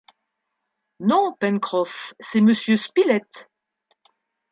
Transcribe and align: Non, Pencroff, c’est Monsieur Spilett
Non, 1.03 1.35
Pencroff, 1.39 2.15
c’est 2.19 2.41
Monsieur 2.41 2.75
Spilett 2.75 3.47